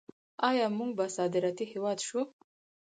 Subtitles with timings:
[0.49, 2.21] آیا موږ به صادراتي هیواد شو؟